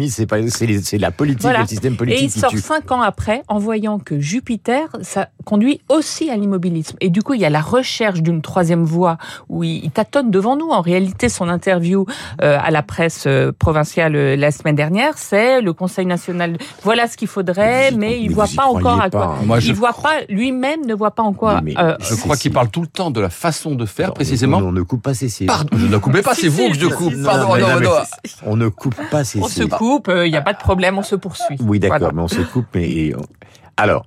c'est 0.09 0.27
pas 0.27 0.39
la 0.39 1.11
politique, 1.11 1.43
Voilà. 1.43 1.61
le 1.63 1.67
système 1.67 1.95
Et 1.95 1.97
politique 1.97 2.23
il 2.23 2.33
qui 2.33 2.39
sort 2.41 2.51
tue. 2.51 2.59
cinq 2.61 2.93
ans 2.93 3.01
après 3.03 3.43
en 3.49 3.59
voyant 3.59 3.99
que 3.99 4.19
Jupiter, 4.21 4.89
ça 5.03 5.29
conduit 5.45 5.81
aussi 5.89 6.31
à 6.31 6.37
l'immobilisme. 6.37 6.97
Et 7.01 7.11
du 7.11 7.23
coup, 7.23 7.35
il 7.35 7.41
y 7.41 7.45
a 7.45 7.51
la 7.51 7.61
recherche 7.61 8.21
d'une 8.23 8.43
troisième 8.43 8.85
voie 8.85 9.19
où 9.49 9.65
il, 9.65 9.85
il 9.85 9.91
tâtonne 9.91 10.31
devant 10.31 10.57
nous. 10.57 10.69
En 10.71 10.81
réalité, 10.81 11.29
son 11.29 11.49
interview 11.49 12.07
euh, 12.43 12.59
à 12.63 12.71
la 12.71 12.83
presse 12.83 13.25
euh, 13.27 13.53
provinciale 13.59 14.15
euh, 14.17 14.37
la 14.37 14.51
semaine 14.51 14.77
dernière, 14.77 15.17
c'est 15.19 15.61
le 15.61 15.73
Conseil 15.73 16.07
national. 16.07 16.57
Voilà 16.83 17.07
ce 17.09 17.17
qu'il 17.17 17.29
faudrait, 17.29 17.91
Mais 17.93 18.21
il 18.21 18.29
mais 18.29 18.35
voit 18.35 18.47
pas 18.55 18.67
encore 18.67 19.01
à 19.01 19.11
quoi. 19.11 19.21
pas. 19.21 19.37
Moi, 19.45 19.61
je 19.61 19.69
il 19.69 19.75
voit 19.75 19.93
pas 19.93 20.21
lui-même 20.29 20.87
ne 20.87 20.95
voit 20.95 21.11
pas 21.13 21.23
encore. 21.23 21.61
Mais- 21.63 21.75
euh, 21.79 21.97
Je 22.01 22.15
crois 22.15 22.37
qu'il 22.37 22.53
parle 22.53 22.69
tout 22.69 22.81
le 22.83 22.87
temps 22.87 23.11
de 23.11 23.21
la 23.21 23.31
façon 23.31 23.75
de 23.75 23.87
faire, 23.87 24.09
Non, 24.09 24.15
précisément. 24.15 24.59
On 24.59 24.73
ne 24.73 24.83
coupe 24.83 25.03
pas 25.03 25.15
Cécile. 25.15 25.47
Pardon, 25.47 25.77
je 25.77 25.87
ne 25.87 25.97
coupez 25.99 26.23
pas, 26.23 26.35
c'est 26.35 26.49
vous 26.49 26.69
que 26.71 26.75
je 26.79 26.87
coupe. 26.87 27.15
Pardon, 27.25 27.49
Non, 27.49 27.55
mais 27.55 27.61
non, 27.61 27.69
non, 27.69 27.81
non. 27.81 27.91
On 28.47 28.57
ne 28.57 28.69
coupe 28.69 28.95
pas 29.11 29.23
on 29.41 29.49
se 29.65 29.71
Cécile. 29.71 29.79
coupe, 29.79 30.11
il 30.15 30.31
n'y 30.31 30.37
a 30.37 30.43
pas 30.43 30.53
de 30.53 30.59
problème, 30.59 30.99
on 30.99 31.03
se 31.03 31.17
poursuit. 31.17 31.57
Oui, 31.61 31.79
d'accord, 31.79 31.99
Voilà. 31.99 32.15
mais 32.15 32.23
on 32.23 32.29
se 32.29 32.41
coupe. 32.43 32.67
Mais 32.75 33.13
alors, 33.77 34.07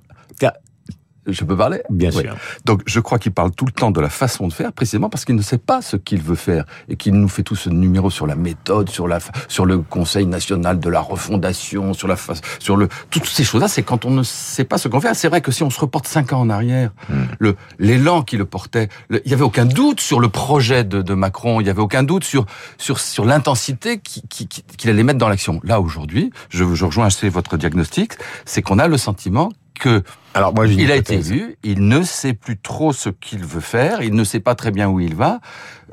Je 1.28 1.44
peux 1.44 1.56
parler 1.56 1.82
bien 1.90 2.10
Oui. 2.14 2.22
sûr. 2.22 2.36
Donc 2.64 2.82
je 2.86 3.00
crois 3.00 3.18
qu'il 3.18 3.32
parle 3.32 3.50
tout 3.52 3.66
le 3.66 3.72
temps 3.72 3.90
de 3.90 4.00
la 4.00 4.08
façon 4.08 4.48
de 4.48 4.52
faire, 4.52 4.72
précisément 4.72 5.08
parce 5.10 5.24
qu'il 5.24 5.36
ne 5.36 5.42
sait 5.42 5.58
pas 5.58 5.82
ce 5.82 5.96
qu'il 5.96 6.20
veut 6.22 6.34
faire 6.34 6.64
et 6.88 6.96
qu'il 6.96 7.12
nous 7.14 7.28
fait 7.28 7.42
tout 7.42 7.56
ce 7.56 7.68
numéro 7.68 8.10
sur 8.10 8.26
la 8.26 8.34
méthode, 8.34 8.88
sur 8.90 9.06
la 9.08 9.18
sur 9.48 9.66
le 9.66 9.78
Conseil 9.78 10.26
national 10.26 10.80
de 10.80 10.88
la 10.88 11.00
refondation, 11.00 11.92
sur 11.94 12.08
la 12.08 12.16
sur 12.58 12.76
le 12.76 12.88
toutes 13.10 13.26
ces 13.26 13.44
choses-là. 13.44 13.68
C'est 13.68 13.82
quand 13.82 14.04
on 14.04 14.10
ne 14.10 14.22
sait 14.22 14.64
pas 14.64 14.78
ce 14.78 14.88
qu'on 14.88 15.00
fait. 15.00 15.14
C'est 15.14 15.28
vrai 15.28 15.40
que 15.40 15.52
si 15.52 15.62
on 15.62 15.70
se 15.70 15.80
reporte 15.80 16.06
cinq 16.06 16.32
ans 16.32 16.40
en 16.40 16.50
arrière, 16.50 16.90
le 17.38 17.56
l'élan 17.78 18.22
qui 18.22 18.36
le 18.36 18.44
portait, 18.44 18.88
le- 19.08 19.20
il 19.24 19.30
y 19.30 19.34
avait 19.34 19.42
aucun 19.44 19.64
doute 19.66 20.00
sur 20.00 20.20
le 20.20 20.28
projet 20.28 20.84
de, 20.84 21.02
de 21.02 21.14
Macron. 21.14 21.60
Il 21.60 21.66
y 21.66 21.70
avait 21.70 21.80
aucun 21.82 22.02
doute 22.02 22.24
sur 22.24 22.46
sur 22.78 22.98
sur 22.98 23.24
l'intensité 23.24 23.98
qui- 23.98 24.22
qui- 24.28 24.48
qui- 24.48 24.62
qu'il 24.62 24.90
allait 24.90 25.02
mettre 25.02 25.18
dans 25.18 25.28
l'action. 25.28 25.60
Là 25.64 25.80
aujourd'hui, 25.80 26.30
je, 26.50 26.64
je 26.74 26.84
rejoins 26.84 27.06
assez 27.06 27.28
votre 27.28 27.56
diagnostic, 27.56 28.12
c'est 28.44 28.62
qu'on 28.62 28.78
a 28.78 28.88
le 28.88 28.96
sentiment 28.96 29.50
que 29.78 30.02
Alors 30.34 30.54
moi, 30.54 30.66
j'ai 30.66 30.74
une 30.74 30.80
il 30.80 30.92
a 30.92 30.96
été 30.96 31.14
élu, 31.14 31.56
il 31.62 31.88
ne 31.88 32.02
sait 32.02 32.34
plus 32.34 32.58
trop 32.58 32.92
ce 32.92 33.08
qu'il 33.08 33.44
veut 33.44 33.60
faire, 33.60 34.02
il 34.02 34.14
ne 34.14 34.24
sait 34.24 34.40
pas 34.40 34.54
très 34.54 34.70
bien 34.70 34.88
où 34.88 35.00
il 35.00 35.14
va, 35.14 35.40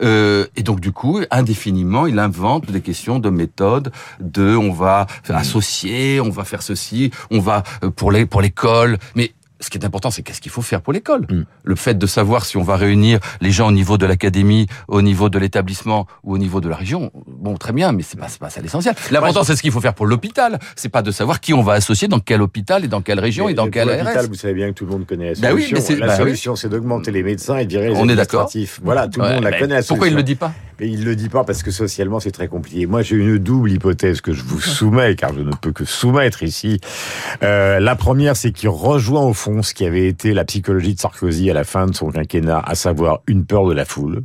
euh, 0.02 0.46
et 0.56 0.64
donc 0.64 0.80
du 0.80 0.92
coup, 0.92 1.22
indéfiniment, 1.32 2.06
il 2.06 2.20
invente 2.20 2.72
des 2.72 2.82
questions 2.82 3.20
de 3.20 3.30
méthode, 3.30 3.92
de 4.20 4.56
on 4.56 4.72
va 4.72 5.08
associer, 5.30 6.20
on 6.20 6.30
va 6.30 6.44
faire 6.44 6.62
ceci, 6.62 7.12
on 7.32 7.40
va 7.40 7.64
euh, 7.84 7.90
pour 7.90 8.12
les 8.12 8.26
pour 8.26 8.42
l'école, 8.42 8.98
mais 9.16 9.32
ce 9.66 9.70
qui 9.72 9.78
est 9.80 9.86
important, 9.86 10.12
c'est 10.12 10.22
qu'est-ce 10.22 10.42
qu'il 10.42 10.52
faut 10.52 10.62
faire 10.62 10.82
pour 10.82 10.94
l'école. 10.94 11.22
Mm. 11.30 11.44
Le 11.64 11.76
fait 11.76 11.96
de 11.98 12.06
savoir 12.06 12.46
si 12.46 12.56
on 12.58 12.62
va 12.64 12.76
réunir 12.78 13.20
les 13.42 13.52
gens 13.52 13.68
au 13.68 13.72
niveau 13.72 13.98
de 13.98 14.06
l'académie, 14.06 14.68
au 14.88 15.02
niveau 15.02 15.28
de 15.30 15.40
l'établissement 15.40 16.06
ou 16.24 16.36
au 16.36 16.38
niveau 16.38 16.62
de 16.62 16.70
la 16.70 16.76
région, 16.76 17.12
bon, 17.28 17.56
très 17.58 17.74
bien, 17.74 17.92
mais 17.92 18.04
c'est 18.04 18.20
pas, 18.20 18.28
c'est 18.28 18.40
pas 18.40 18.50
ça 18.52 18.62
l'essentiel. 18.62 18.94
L'important, 19.12 19.44
c'est 19.44 19.56
ce 19.56 19.62
qu'il 19.64 19.72
faut 19.72 19.82
faire 19.82 19.96
pour 19.96 20.06
l'hôpital. 20.06 20.60
C'est 20.76 20.90
pas 20.90 21.02
de 21.02 21.10
savoir 21.12 21.40
qui 21.42 21.54
on 21.54 21.64
va 21.64 21.74
associer 21.74 22.08
dans 22.08 22.20
quel 22.20 22.42
hôpital 22.44 22.86
et 22.86 22.88
dans 22.88 23.02
quelle 23.02 23.20
région 23.20 23.46
Mais 23.46 23.52
et 23.54 23.56
dans 23.56 23.64
pour 23.64 23.72
quel 23.72 23.88
l'hôpital, 23.88 24.18
ARS. 24.18 24.28
vous 24.28 24.36
savez 24.36 24.54
bien 24.54 24.68
que 24.70 24.74
tout 24.76 24.86
le 24.86 24.92
monde 24.92 25.06
connaît 25.08 25.34
la 25.34 25.40
Bah 25.42 25.48
oui, 25.56 25.64
solution. 25.64 25.76
mais 25.78 25.82
c'est- 25.82 25.96
la 25.96 26.06
bah 26.08 26.14
oui. 26.14 26.18
solution, 26.20 26.56
c'est 26.56 26.70
d'augmenter 26.70 27.12
les 27.12 27.24
médecins 27.24 27.58
et 27.58 27.66
de 27.66 27.70
virer 27.72 27.90
les 27.90 27.96
On 27.98 28.08
est 28.08 28.16
d'accord. 28.16 28.42
administratifs. 28.42 28.80
Voilà, 28.84 29.08
tout 29.08 29.20
le 29.20 29.28
monde 29.30 29.44
la 29.44 29.58
connaît. 29.58 29.76
La 29.76 29.82
Pourquoi 29.84 30.08
il 30.08 30.12
solution. 30.12 30.18
le 30.18 30.24
dit 30.24 30.36
pas? 30.36 30.54
Mais 30.80 30.88
il 30.90 31.06
le 31.06 31.16
dit 31.16 31.30
pas 31.30 31.44
parce 31.44 31.64
que 31.64 31.72
socialement 31.72 32.20
c'est 32.20 32.32
très 32.32 32.48
compliqué. 32.48 32.86
Moi 32.86 33.02
j'ai 33.02 33.16
une 33.16 33.38
double 33.38 33.72
hypothèse 33.72 34.22
que 34.22 34.34
je 34.34 34.44
vous 34.44 34.60
soumets 34.62 35.16
car 35.16 35.34
je 35.34 35.42
ne 35.42 35.52
peux 35.52 35.72
que 35.72 35.86
soumettre 35.86 36.44
ici. 36.44 36.80
Euh, 37.44 37.80
la 37.80 37.96
première 37.96 38.36
c'est 38.36 38.52
qu'il 38.52 38.70
rejoint 38.70 39.24
au 39.24 39.34
fond 39.34 39.62
ce 39.62 39.74
qui 39.74 39.86
avait 39.86 40.08
été 40.08 40.34
la 40.34 40.46
psychologie 40.46 40.96
de 40.96 41.00
Sarkozy 41.00 41.50
à 41.50 41.54
la 41.54 41.64
fin 41.64 41.88
de 41.88 41.96
son 41.96 42.12
quinquennat, 42.12 42.60
à 42.66 42.76
savoir 42.76 43.22
une 43.28 43.46
peur 43.46 43.68
de 43.68 43.74
la 43.74 43.86
foule. 43.86 44.24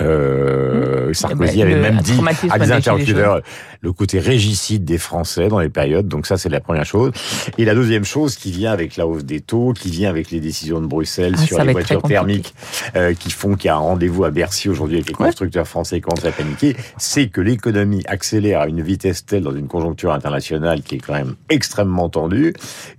Euh, 0.00 1.12
Sarkozy 1.12 1.60
Eh 1.60 1.64
ben, 1.64 1.72
avait 1.72 1.80
même 1.80 2.00
dit 2.00 2.20
à 2.50 2.58
des 2.58 2.70
interlocuteurs 2.70 3.42
le 3.80 3.92
côté 3.92 4.18
régicide 4.18 4.84
des 4.84 4.98
Français 4.98 5.48
dans 5.48 5.60
les 5.60 5.68
périodes. 5.68 6.08
Donc 6.08 6.26
ça, 6.26 6.36
c'est 6.36 6.48
la 6.48 6.60
première 6.60 6.84
chose. 6.84 7.12
Et 7.58 7.64
la 7.64 7.74
deuxième 7.74 8.04
chose 8.04 8.36
qui 8.36 8.50
vient 8.50 8.72
avec 8.72 8.96
la 8.96 9.06
hausse 9.06 9.24
des 9.24 9.40
taux, 9.40 9.72
qui 9.72 9.90
vient 9.90 10.10
avec 10.10 10.30
les 10.30 10.40
décisions 10.40 10.80
de 10.80 10.86
Bruxelles 10.86 11.34
Ah, 11.38 11.42
sur 11.46 11.62
les 11.62 11.72
voitures 11.72 12.02
thermiques, 12.02 12.54
euh, 12.96 13.14
qui 13.14 13.30
font 13.30 13.54
qu'il 13.54 13.66
y 13.66 13.70
a 13.70 13.76
un 13.76 13.78
rendez-vous 13.78 14.24
à 14.24 14.30
Bercy 14.30 14.68
aujourd'hui 14.68 14.96
avec 14.96 15.08
les 15.08 15.14
Ouais. 15.18 15.26
constructeurs 15.26 15.66
français 15.68 15.96
qui 15.96 16.02
commencent 16.02 16.24
à 16.24 16.32
paniquer, 16.32 16.76
c'est 16.96 17.28
que 17.28 17.40
l'économie 17.40 18.02
accélère 18.06 18.60
à 18.62 18.66
une 18.68 18.82
vitesse 18.82 19.24
telle 19.24 19.42
dans 19.42 19.54
une 19.54 19.68
conjoncture 19.68 20.12
internationale 20.12 20.82
qui 20.82 20.96
est 20.96 20.98
quand 20.98 21.14
même 21.14 21.34
extrêmement 21.48 22.08
tendue 22.08 22.54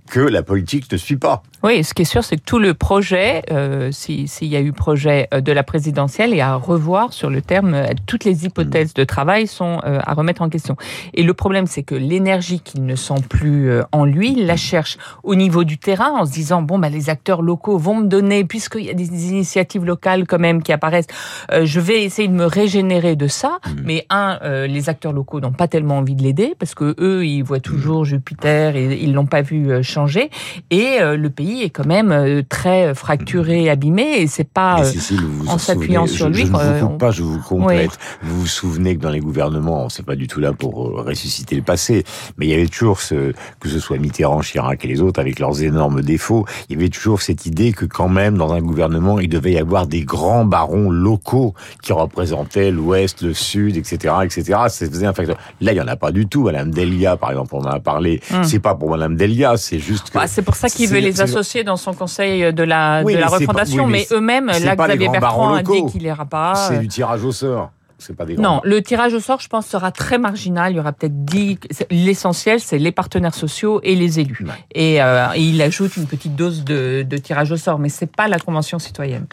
que 0.08 0.20
la 0.20 0.42
politique 0.42 0.90
ne 0.90 0.96
suit 0.96 1.16
pas. 1.16 1.42
Oui, 1.62 1.84
ce 1.84 1.94
qui 1.94 2.02
est 2.02 2.06
sûr, 2.06 2.24
c'est 2.24 2.36
que 2.36 2.42
tout 2.44 2.58
le 2.58 2.74
projet, 2.74 3.42
euh, 3.50 3.90
si- 3.92 4.26
s'il 4.26 4.48
y 4.48 4.56
a 4.56 4.60
eu 4.60 4.72
projet 4.72 5.28
euh, 5.32 5.40
de 5.40 5.52
la 5.52 5.62
présidentielle, 5.62 6.32
est 6.34 6.40
à 6.40 6.54
revoir 6.56 7.12
sur 7.12 7.30
le 7.30 7.42
terme. 7.42 7.76
Toutes 8.06 8.24
les 8.24 8.44
hypothèses 8.46 8.94
de 8.94 9.04
travail 9.04 9.46
sont 9.46 9.80
euh, 9.84 10.00
à 10.04 10.14
remettre 10.14 10.42
en 10.42 10.48
question. 10.48 10.69
Et 11.14 11.22
le 11.22 11.34
problème, 11.34 11.66
c'est 11.66 11.82
que 11.82 11.94
l'énergie 11.94 12.60
qu'il 12.60 12.84
ne 12.84 12.94
sent 12.96 13.14
plus 13.28 13.70
euh, 13.70 13.82
en 13.92 14.04
lui, 14.04 14.32
il 14.36 14.46
la 14.46 14.56
cherche 14.56 14.98
au 15.22 15.34
niveau 15.34 15.64
du 15.64 15.78
terrain, 15.78 16.10
en 16.18 16.24
se 16.26 16.32
disant 16.32 16.62
bon, 16.62 16.78
bah, 16.78 16.88
les 16.88 17.10
acteurs 17.10 17.42
locaux 17.42 17.78
vont 17.78 17.96
me 18.00 18.06
donner, 18.06 18.44
puisqu'il 18.44 18.84
y 18.84 18.90
a 18.90 18.94
des 18.94 19.28
initiatives 19.30 19.84
locales 19.84 20.26
quand 20.26 20.38
même 20.38 20.62
qui 20.62 20.72
apparaissent, 20.72 21.06
euh, 21.52 21.64
je 21.64 21.80
vais 21.80 22.02
essayer 22.04 22.28
de 22.28 22.34
me 22.34 22.44
régénérer 22.46 23.16
de 23.16 23.26
ça. 23.26 23.58
Mais 23.84 24.06
un, 24.10 24.38
euh, 24.42 24.66
les 24.66 24.88
acteurs 24.88 25.12
locaux 25.12 25.40
n'ont 25.40 25.52
pas 25.52 25.68
tellement 25.68 25.98
envie 25.98 26.14
de 26.14 26.22
l'aider 26.22 26.54
parce 26.58 26.74
que 26.74 26.94
eux, 27.00 27.24
ils 27.26 27.42
voient 27.42 27.60
toujours 27.60 28.04
Jupiter 28.04 28.76
et 28.76 28.98
ils 29.02 29.12
l'ont 29.12 29.26
pas 29.26 29.42
vu 29.42 29.70
euh, 29.70 29.82
changer. 29.82 30.30
Et 30.70 30.98
euh, 31.00 31.16
le 31.16 31.30
pays 31.30 31.62
est 31.62 31.70
quand 31.70 31.86
même 31.86 32.12
euh, 32.12 32.42
très 32.48 32.94
fracturé, 32.94 33.68
abîmé, 33.70 34.20
et 34.20 34.26
c'est 34.26 34.44
pas. 34.48 34.84
Cécile, 34.84 35.20
vous 35.22 35.48
en 35.48 35.58
s'appuyant 35.58 36.06
sur 36.06 36.26
je, 36.26 36.32
lui, 36.32 36.46
je 36.46 36.52
ne 36.52 36.56
vous 36.56 36.84
on- 36.84 36.88
coupe 36.88 36.98
pas, 36.98 37.10
je 37.10 37.22
vous 37.22 37.38
complète. 37.40 37.98
Vous 38.22 38.40
vous 38.40 38.46
souvenez 38.46 38.96
que 38.96 39.00
dans 39.02 39.10
les 39.10 39.20
gouvernements, 39.20 39.88
c'est 39.88 40.04
pas 40.04 40.16
du 40.16 40.26
tout 40.26 40.40
là 40.40 40.52
pour 40.60 40.86
euh, 40.88 41.02
ressusciter 41.02 41.56
le 41.56 41.62
passé, 41.62 42.04
mais 42.36 42.46
il 42.46 42.50
y 42.50 42.54
avait 42.54 42.66
toujours 42.68 43.00
ce, 43.00 43.32
que 43.58 43.68
ce 43.68 43.80
soit 43.80 43.98
Mitterrand, 43.98 44.40
Chirac 44.40 44.84
et 44.84 44.88
les 44.88 45.00
autres, 45.00 45.18
avec 45.20 45.38
leurs 45.40 45.62
énormes 45.62 46.02
défauts, 46.02 46.44
il 46.68 46.76
y 46.76 46.78
avait 46.78 46.88
toujours 46.90 47.22
cette 47.22 47.46
idée 47.46 47.72
que 47.72 47.86
quand 47.86 48.08
même, 48.08 48.36
dans 48.36 48.52
un 48.52 48.60
gouvernement, 48.60 49.18
il 49.18 49.28
devait 49.28 49.52
y 49.52 49.58
avoir 49.58 49.86
des 49.86 50.02
grands 50.02 50.44
barons 50.44 50.90
locaux 50.90 51.54
qui 51.82 51.92
représentaient 51.92 52.70
l'Ouest, 52.70 53.22
le 53.22 53.34
Sud, 53.34 53.76
etc., 53.76 54.14
etc. 54.24 54.42
Ça 54.68 54.86
faisait 54.86 55.06
un 55.06 55.12
facteur. 55.14 55.36
Là, 55.60 55.72
il 55.72 55.76
y 55.76 55.80
en 55.80 55.88
a 55.88 55.96
pas 55.96 56.12
du 56.12 56.26
tout. 56.28 56.44
Madame 56.44 56.70
Delia, 56.70 57.16
par 57.16 57.30
exemple, 57.30 57.54
on 57.54 57.60
en 57.62 57.70
a 57.70 57.80
parlé. 57.80 58.20
Hum. 58.32 58.44
C'est 58.44 58.60
pas 58.60 58.74
pour 58.74 58.90
Madame 58.90 59.16
Delia, 59.16 59.56
c'est 59.56 59.78
juste 59.78 60.10
que. 60.10 60.18
bah, 60.18 60.26
c'est 60.26 60.42
pour 60.42 60.54
ça 60.56 60.68
qu'il 60.68 60.88
veut 60.88 60.98
les 61.00 61.20
associer 61.20 61.64
dans 61.64 61.76
son 61.76 61.94
conseil 61.94 62.52
de 62.52 62.62
la, 62.62 63.02
Oui, 63.04 63.14
de 63.14 63.18
la 63.18 63.26
mais 63.26 63.30
c'est 63.38 63.46
pas- 63.46 63.52
refondation, 63.52 63.84
oui, 63.86 63.92
mais 63.92 64.06
eux-mêmes, 64.12 64.46
là, 64.46 64.76
Xavier 64.76 65.08
Bertrand 65.08 65.54
a 65.54 65.62
dit 65.62 65.86
qu'il 65.90 66.02
ira 66.02 66.26
pas. 66.26 66.54
C'est 66.54 66.78
du 66.78 66.88
tirage 66.88 67.24
au 67.24 67.32
sort. 67.32 67.70
C'est 68.00 68.16
pas 68.16 68.24
des 68.24 68.34
grands. 68.34 68.42
Non, 68.42 68.60
le 68.64 68.82
tirage 68.82 69.14
au 69.14 69.20
sort, 69.20 69.40
je 69.40 69.48
pense, 69.48 69.66
sera 69.66 69.92
très 69.92 70.18
marginal. 70.18 70.72
Il 70.72 70.76
y 70.76 70.80
aura 70.80 70.92
peut-être 70.92 71.24
10. 71.24 71.58
L'essentiel, 71.90 72.60
c'est 72.60 72.78
les 72.78 72.92
partenaires 72.92 73.34
sociaux 73.34 73.80
et 73.82 73.94
les 73.94 74.18
élus. 74.18 74.38
Ouais. 74.40 74.52
Et, 74.74 75.02
euh, 75.02 75.28
et 75.34 75.42
il 75.42 75.60
ajoute 75.62 75.96
une 75.96 76.06
petite 76.06 76.34
dose 76.34 76.64
de, 76.64 77.02
de 77.08 77.16
tirage 77.18 77.52
au 77.52 77.56
sort, 77.56 77.78
mais 77.78 77.88
c'est 77.88 78.10
pas 78.10 78.26
la 78.26 78.38
convention 78.38 78.78
citoyenne. 78.78 79.26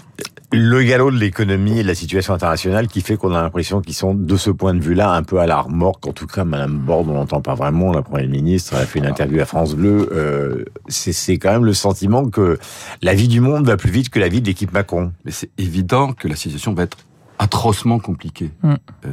Le 0.54 0.82
galop 0.82 1.12
de 1.12 1.18
l'économie 1.18 1.80
et 1.80 1.84
de 1.84 1.88
la 1.88 1.96
situation 1.96 2.34
internationale 2.34 2.88
qui 2.88 3.02
fait 3.02 3.18
qu'on 3.18 3.36
a 3.36 3.42
l'impression 3.42 3.82
qu'ils 3.82 3.96
sont, 3.96 4.14
de 4.14 4.38
ce 4.38 4.50
point 4.50 4.74
de 4.74 4.80
vue-là, 4.80 5.12
un 5.12 5.24
peu 5.24 5.40
à 5.40 5.46
la 5.46 5.60
remorque. 5.60 6.08
En 6.08 6.14
tout 6.14 6.26
cas, 6.26 6.46
Madame 6.46 6.78
Borde, 6.78 7.10
on 7.10 7.16
l'entend 7.16 7.42
pas 7.42 7.54
vraiment. 7.54 7.92
La 7.92 8.02
Première 8.02 8.30
ministre 8.30 8.74
elle 8.76 8.84
a 8.84 8.86
fait 8.86 9.00
une 9.00 9.06
interview 9.06 9.42
à 9.42 9.46
France 9.46 9.76
Bleu. 9.76 10.10
Euh, 10.14 10.64
c'est 10.88 11.12
c'est 11.12 11.38
quand 11.38 11.52
même 11.52 11.66
le 11.66 11.74
sentiment 11.74 12.30
que 12.30 12.58
la 13.02 13.14
vie 13.14 13.28
du 13.28 13.42
monde 13.42 13.66
va 13.66 13.76
plus 13.76 13.92
vite 13.92 14.10
que 14.10 14.20
la 14.20 14.30
vie 14.30 14.40
de 14.40 14.48
l'équipe 14.48 14.72
Macron. 14.72 15.12
Mais 15.26 15.32
c'est 15.32 15.50
évident 15.58 16.14
que 16.14 16.30
la 16.30 16.38
situation 16.38 16.74
va 16.74 16.84
être 16.84 16.98
atrocement 17.40 18.00
compliquée. 18.00 18.52
Mm. 18.64 18.74
Euh, 19.06 19.10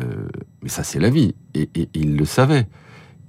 mais 0.63 0.69
ça, 0.69 0.83
c'est 0.85 0.99
la 1.01 1.11
vie. 1.11 1.35
Et, 1.55 1.69
et 1.75 1.89
il 1.95 2.17
le 2.17 2.25
savait. 2.25 2.67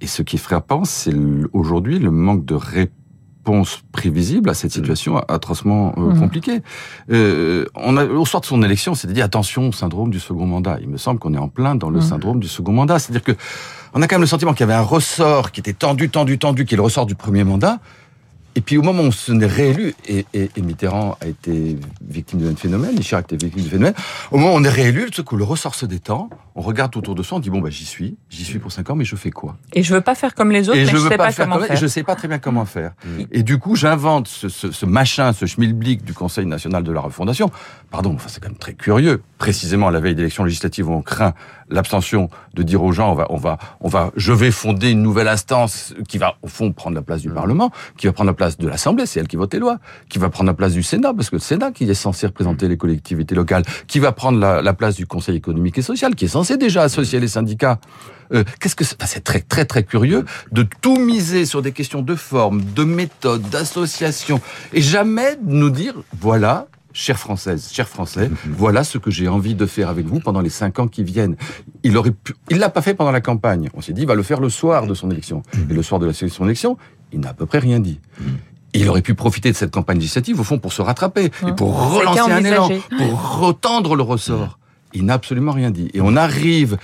Et 0.00 0.06
ce 0.06 0.22
qui 0.22 0.36
est 0.36 0.38
frappant, 0.40 0.84
c'est 0.84 1.10
le- 1.12 1.48
aujourd'hui 1.52 1.98
le 1.98 2.10
manque 2.10 2.44
de 2.44 2.54
réponse 2.54 3.80
prévisible 3.92 4.50
à 4.50 4.54
cette 4.54 4.72
situation 4.72 5.18
atrocement 5.18 5.94
euh, 5.96 6.00
Mhm. 6.12 6.18
compliquée. 6.20 6.60
Euh, 7.10 7.64
on 7.74 7.96
a, 7.96 8.04
au 8.04 8.24
soir 8.26 8.40
de 8.40 8.46
son 8.46 8.62
élection, 8.62 8.92
on 8.92 8.94
s'était 8.96 9.12
dit 9.14 9.22
attention 9.22 9.68
au 9.68 9.72
syndrome 9.72 10.10
du 10.10 10.18
second 10.18 10.46
mandat. 10.46 10.78
Il 10.80 10.88
me 10.88 10.96
semble 10.96 11.18
qu'on 11.20 11.32
est 11.34 11.38
en 11.38 11.48
plein 11.48 11.76
dans 11.76 11.88
le 11.90 12.00
syndrome 12.00 12.40
du 12.40 12.48
second 12.48 12.72
mandat. 12.72 12.98
C'est-à-dire 12.98 13.22
que 13.22 13.32
on 13.94 14.02
a 14.02 14.08
quand 14.08 14.16
même 14.16 14.22
le 14.22 14.26
sentiment 14.26 14.52
qu'il 14.52 14.60
y 14.60 14.64
avait 14.70 14.74
un 14.74 14.82
ressort 14.82 15.52
qui 15.52 15.60
était 15.60 15.72
tendu, 15.72 16.10
tendu, 16.10 16.38
tendu, 16.38 16.64
qui 16.64 16.74
est 16.74 16.76
le 16.76 16.82
ressort 16.82 17.06
du 17.06 17.14
premier 17.14 17.44
mandat. 17.44 17.78
Et 18.56 18.62
puis 18.62 18.78
au 18.78 18.82
moment 18.82 19.02
où 19.02 19.06
on 19.06 19.10
se 19.10 19.30
n'est 19.32 19.46
réélu, 19.46 19.94
et, 20.08 20.24
et, 20.34 20.50
et 20.56 20.62
Mitterrand 20.62 21.16
a 21.20 21.26
été 21.26 21.78
victime 22.08 22.38
du 22.40 22.46
même 22.46 22.56
phénomène, 22.56 22.96
et 22.98 23.00
Chirac 23.02 23.30
a 23.30 23.34
été 23.34 23.44
victime 23.46 23.62
du 23.64 23.68
phénomène, 23.70 23.94
au 24.30 24.38
moment 24.38 24.54
où 24.54 24.56
on 24.56 24.64
est 24.64 24.68
réélu, 24.70 25.10
tout 25.10 25.22
coup 25.24 25.36
le 25.36 25.44
ressort 25.44 25.74
se 25.74 25.84
détend, 25.84 26.30
on 26.54 26.62
regarde 26.62 26.96
autour 26.96 27.14
de 27.14 27.22
soi, 27.22 27.36
on 27.36 27.40
dit 27.40 27.50
bon 27.50 27.60
bah 27.60 27.68
j'y 27.70 27.84
suis, 27.84 28.16
j'y 28.30 28.44
suis 28.44 28.58
pour 28.58 28.72
cinq 28.72 28.88
ans, 28.88 28.96
mais 28.96 29.04
je 29.04 29.14
fais 29.14 29.30
quoi? 29.30 29.58
Et 29.74 29.82
je 29.82 29.92
veux 29.94 30.00
pas 30.00 30.14
faire 30.14 30.34
comme 30.34 30.50
les 30.50 30.68
autres, 30.70 30.78
Et 30.78 30.84
mais 30.84 30.90
je 30.90 30.96
je, 30.96 31.02
veux 31.02 31.10
sais 31.10 31.16
pas, 31.18 31.30
faire 31.30 31.44
comment 31.44 31.58
comme- 31.58 31.66
faire. 31.66 31.76
et 31.76 31.80
je 31.80 31.86
sais 31.86 32.02
pas 32.02 32.16
très 32.16 32.28
bien 32.28 32.38
comment 32.38 32.64
faire. 32.64 32.92
Et 33.30 33.42
du 33.42 33.58
coup 33.58 33.76
j'invente 33.76 34.26
ce, 34.26 34.48
ce, 34.48 34.72
ce 34.72 34.86
machin, 34.86 35.34
ce 35.34 35.44
schmilblick 35.44 36.02
du 36.02 36.14
Conseil 36.14 36.46
national 36.46 36.82
de 36.82 36.92
la 36.92 37.00
refondation. 37.00 37.50
Pardon, 37.90 38.14
enfin 38.14 38.28
c'est 38.28 38.42
quand 38.42 38.48
même 38.48 38.58
très 38.58 38.72
curieux. 38.74 39.20
Précisément 39.36 39.88
à 39.88 39.90
la 39.90 40.00
veille 40.00 40.14
d'élections 40.14 40.44
législatives 40.44 40.88
où 40.88 40.92
on 40.94 41.02
craint 41.02 41.34
l'abstention 41.70 42.28
de 42.54 42.62
dire 42.62 42.82
aux 42.82 42.92
gens 42.92 43.10
on 43.12 43.14
va 43.14 43.26
on 43.30 43.36
va 43.36 43.58
on 43.80 43.88
va 43.88 44.10
je 44.16 44.32
vais 44.32 44.50
fonder 44.50 44.90
une 44.90 45.02
nouvelle 45.02 45.28
instance 45.28 45.94
qui 46.08 46.18
va 46.18 46.36
au 46.42 46.48
fond 46.48 46.72
prendre 46.72 46.94
la 46.96 47.02
place 47.02 47.22
du 47.22 47.28
Mm. 47.28 47.34
Parlement, 47.34 47.70
qui 47.98 48.06
va 48.06 48.12
prendre 48.12 48.30
la 48.30 48.34
place 48.34 48.56
de 48.58 48.66
l'Assemblée, 48.68 49.04
c'est 49.06 49.20
elle 49.20 49.28
qui 49.28 49.36
vote 49.36 49.52
les 49.52 49.60
lois, 49.60 49.78
qui 50.08 50.18
va 50.18 50.30
prendre 50.30 50.48
la 50.48 50.54
place 50.54 50.72
du 50.72 50.82
Sénat 50.82 51.12
parce 51.14 51.28
que 51.30 51.36
le 51.36 51.40
Sénat 51.40 51.70
qui 51.72 51.84
est 51.90 51.94
censé 51.94 52.26
Mm. 52.26 52.28
représenter 52.28 52.68
les 52.68 52.76
collectivités 52.76 53.34
locales, 53.34 53.64
qui 53.86 53.98
va 53.98 54.12
prendre 54.12 54.38
la, 54.38 54.62
la 54.62 54.72
place 54.74 54.94
du 54.96 55.06
Conseil 55.06 55.36
économique 55.36 55.76
et 55.78 55.82
social, 55.82 56.14
qui 56.14 56.24
est 56.26 56.28
censé 56.28 56.56
déjà 56.56 56.82
associer 56.82 57.20
les 57.20 57.28
syndicats. 57.28 57.78
Euh, 58.32 58.42
Qu'est-ce 58.60 58.74
que 58.76 58.84
c'est? 58.84 58.96
Enfin, 59.00 59.06
C'est 59.06 59.22
très 59.24 59.40
très 59.40 59.64
très 59.64 59.82
curieux 59.84 60.24
de 60.52 60.64
tout 60.80 60.96
miser 60.98 61.46
sur 61.46 61.62
des 61.62 61.72
questions 61.72 62.02
de 62.02 62.14
forme, 62.14 62.62
de 62.74 62.84
méthode, 62.84 63.42
d'association, 63.50 64.40
et 64.72 64.80
jamais 64.82 65.36
de 65.36 65.52
nous 65.52 65.70
dire 65.70 65.94
voilà. 66.20 66.66
Chère 66.98 67.18
Française, 67.18 67.68
chers 67.70 67.88
Français, 67.90 68.30
voilà 68.48 68.82
ce 68.82 68.96
que 68.96 69.10
j'ai 69.10 69.28
envie 69.28 69.54
de 69.54 69.66
faire 69.66 69.90
avec 69.90 70.06
vous 70.06 70.18
pendant 70.18 70.40
les 70.40 70.48
cinq 70.48 70.78
ans 70.78 70.88
qui 70.88 71.04
viennent. 71.04 71.36
Il 71.82 71.94
aurait 71.98 72.10
pu, 72.10 72.32
il 72.48 72.56
l'a 72.56 72.70
pas 72.70 72.80
fait 72.80 72.94
pendant 72.94 73.10
la 73.10 73.20
campagne. 73.20 73.68
On 73.74 73.82
s'est 73.82 73.92
dit, 73.92 74.00
il 74.00 74.06
va 74.06 74.14
le 74.14 74.22
faire 74.22 74.40
le 74.40 74.48
soir 74.48 74.86
de 74.86 74.94
son 74.94 75.10
élection. 75.10 75.42
Et 75.68 75.74
le 75.74 75.82
soir 75.82 76.00
de 76.00 76.10
son 76.10 76.46
élection, 76.46 76.78
il 77.12 77.20
n'a 77.20 77.28
à 77.28 77.34
peu 77.34 77.44
près 77.44 77.58
rien 77.58 77.80
dit. 77.80 78.00
Il 78.72 78.88
aurait 78.88 79.02
pu 79.02 79.14
profiter 79.14 79.52
de 79.52 79.56
cette 79.56 79.72
campagne 79.72 79.98
législative, 79.98 80.40
au 80.40 80.42
fond, 80.42 80.58
pour 80.58 80.72
se 80.72 80.80
rattraper 80.80 81.30
et 81.46 81.52
pour 81.52 81.92
relancer 81.92 82.32
un 82.32 82.42
élan, 82.42 82.70
pour 82.96 83.40
retendre 83.40 83.94
le 83.94 84.02
ressort. 84.02 84.58
Il 84.94 85.04
n'a 85.04 85.12
absolument 85.12 85.52
rien 85.52 85.70
dit. 85.70 85.90
Et 85.92 86.00
on 86.00 86.16
arrive 86.16 86.78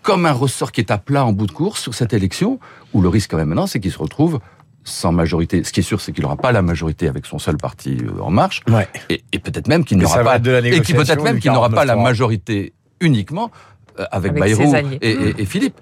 comme 0.00 0.24
un 0.24 0.32
ressort 0.32 0.72
qui 0.72 0.80
est 0.80 0.90
à 0.90 0.96
plat 0.96 1.26
en 1.26 1.34
bout 1.34 1.46
de 1.46 1.52
course 1.52 1.82
sur 1.82 1.92
cette 1.92 2.14
élection, 2.14 2.58
où 2.94 3.02
le 3.02 3.10
risque 3.10 3.32
quand 3.32 3.36
même 3.36 3.48
maintenant, 3.48 3.66
c'est 3.66 3.80
qu'il 3.80 3.92
se 3.92 3.98
retrouve 3.98 4.40
sans 4.84 5.12
majorité. 5.12 5.62
Ce 5.64 5.72
qui 5.72 5.80
est 5.80 5.84
sûr, 5.84 6.00
c'est 6.00 6.12
qu'il 6.12 6.22
n'aura 6.22 6.36
pas 6.36 6.52
la 6.52 6.62
majorité 6.62 7.08
avec 7.08 7.26
son 7.26 7.38
seul 7.38 7.56
parti 7.56 7.98
euh, 8.02 8.20
En 8.20 8.30
Marche, 8.30 8.62
Ouais. 8.68 8.88
et, 9.10 9.22
et 9.32 9.38
peut-être 9.38 9.68
même 9.68 9.84
qu'il 9.84 9.98
n'aura 9.98 10.22
pas 10.24 10.38
de 10.38 10.60
et 10.64 10.80
qui 10.80 10.92
peut-être 10.94 11.22
même 11.22 11.38
qu'il 11.38 11.52
n'aura 11.52 11.70
pas 11.70 11.84
la 11.84 11.94
49.3. 11.96 12.02
majorité 12.02 12.72
uniquement 13.00 13.50
euh, 14.00 14.04
avec, 14.10 14.32
Bayrou 14.34 14.74
et, 15.00 15.10
et- 15.10 15.34
et 15.42 15.44
Philippe. 15.46 15.80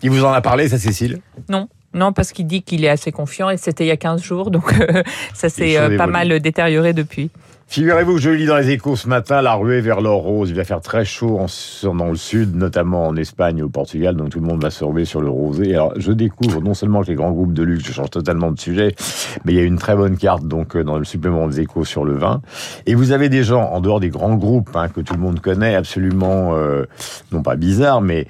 Qui 0.00 0.08
vous 0.08 0.24
en 0.24 0.32
a 0.32 0.40
parlé, 0.40 0.68
ça, 0.68 0.78
Cécile? 0.78 1.20
Non. 1.48 1.68
Non, 1.94 2.12
parce 2.12 2.32
qu'il 2.32 2.46
dit 2.46 2.62
qu'il 2.62 2.84
est 2.84 2.88
assez 2.88 3.10
confiant 3.12 3.48
et 3.50 3.56
c'était 3.56 3.84
il 3.84 3.88
y 3.88 3.92
a 3.92 3.96
15 3.96 4.20
jours, 4.22 4.50
donc 4.50 4.70
euh, 4.72 5.02
ça 5.32 5.48
s'est 5.48 5.78
euh, 5.78 5.96
pas 5.96 6.06
mal 6.06 6.40
détérioré 6.40 6.92
depuis. 6.92 7.30
Figurez-vous 7.68 8.14
que 8.14 8.20
je 8.20 8.30
lis 8.30 8.46
dans 8.46 8.56
les 8.56 8.70
échos 8.70 8.94
ce 8.94 9.08
matin 9.08 9.42
la 9.42 9.54
ruée 9.54 9.80
vers 9.80 10.00
l'or 10.00 10.22
rose. 10.22 10.50
Il 10.50 10.56
va 10.56 10.64
faire 10.64 10.80
très 10.80 11.04
chaud 11.04 11.40
en, 11.40 11.94
dans 11.94 12.10
le 12.10 12.16
sud, 12.16 12.54
notamment 12.54 13.08
en 13.08 13.16
Espagne 13.16 13.58
et 13.58 13.62
au 13.62 13.68
Portugal, 13.68 14.14
donc 14.14 14.30
tout 14.30 14.40
le 14.40 14.46
monde 14.46 14.62
va 14.62 14.70
se 14.70 14.84
ruer 14.84 15.04
sur 15.04 15.20
le 15.20 15.28
rosé. 15.28 15.74
Alors, 15.74 15.92
je 15.96 16.12
découvre 16.12 16.62
non 16.62 16.74
seulement 16.74 17.02
que 17.02 17.08
les 17.08 17.16
grands 17.16 17.32
groupes 17.32 17.52
de 17.52 17.64
luxe, 17.64 17.84
je 17.84 17.92
change 17.92 18.10
totalement 18.10 18.52
de 18.52 18.60
sujet, 18.60 18.94
mais 19.44 19.52
il 19.52 19.56
y 19.56 19.60
a 19.60 19.64
une 19.64 19.78
très 19.78 19.96
bonne 19.96 20.16
carte 20.16 20.46
donc 20.46 20.76
euh, 20.76 20.84
dans 20.84 20.96
le 20.96 21.04
supplément 21.04 21.48
des 21.48 21.60
échos 21.60 21.84
sur 21.84 22.04
le 22.04 22.14
vin. 22.14 22.40
Et 22.86 22.94
vous 22.94 23.10
avez 23.10 23.28
des 23.28 23.42
gens, 23.42 23.64
en 23.64 23.80
dehors 23.80 23.98
des 23.98 24.10
grands 24.10 24.36
groupes 24.36 24.70
hein, 24.76 24.88
que 24.88 25.00
tout 25.00 25.14
le 25.14 25.20
monde 25.20 25.40
connaît, 25.40 25.74
absolument, 25.74 26.54
euh, 26.54 26.84
non 27.32 27.42
pas 27.42 27.56
bizarres, 27.56 28.00
mais 28.00 28.28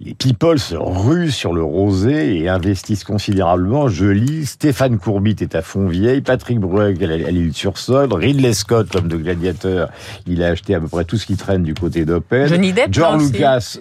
les 0.00 0.14
people 0.14 0.58
se 0.58 0.74
ruent 0.74 1.30
sur 1.30 1.52
le 1.54 1.62
rosé 1.62 2.38
et 2.38 2.48
investissent 2.48 3.04
considérablement. 3.04 3.88
Je 3.88 4.06
lis, 4.06 4.46
Stéphane 4.46 4.98
Courbit 4.98 5.36
est 5.40 5.54
à 5.54 5.62
Fontvieille, 5.62 6.20
Patrick 6.20 6.60
Brueg 6.60 7.02
à 7.02 7.30
l'île 7.30 7.54
sur 7.54 7.78
Sol, 7.78 8.12
Ridley 8.12 8.52
Scott, 8.52 8.94
l'homme 8.94 9.08
de 9.08 9.16
Gladiateur, 9.16 9.88
il 10.26 10.42
a 10.42 10.48
acheté 10.48 10.74
à 10.74 10.80
peu 10.80 10.88
près 10.88 11.04
tout 11.04 11.16
ce 11.16 11.26
qui 11.26 11.36
traîne 11.36 11.62
du 11.62 11.74
côté 11.74 12.04
d'Opel. 12.04 12.48
George. 12.90 13.22
Lucas, 13.32 13.78